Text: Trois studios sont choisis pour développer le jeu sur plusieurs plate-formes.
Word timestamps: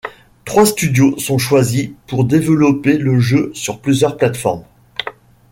Trois 0.45 0.65
studios 0.65 1.15
sont 1.19 1.37
choisis 1.37 1.91
pour 2.07 2.25
développer 2.25 2.97
le 2.97 3.19
jeu 3.19 3.51
sur 3.53 3.79
plusieurs 3.79 4.17
plate-formes. 4.17 4.65